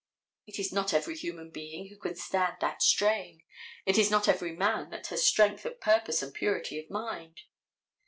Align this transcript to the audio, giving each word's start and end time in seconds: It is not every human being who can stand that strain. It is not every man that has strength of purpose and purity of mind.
It 0.47 0.57
is 0.57 0.71
not 0.73 0.95
every 0.95 1.15
human 1.15 1.51
being 1.51 1.89
who 1.89 1.95
can 1.99 2.15
stand 2.15 2.57
that 2.59 2.81
strain. 2.81 3.43
It 3.85 3.99
is 3.99 4.09
not 4.09 4.27
every 4.27 4.51
man 4.51 4.89
that 4.89 5.05
has 5.05 5.23
strength 5.23 5.63
of 5.63 5.79
purpose 5.79 6.23
and 6.23 6.33
purity 6.33 6.79
of 6.79 6.89
mind. 6.89 7.41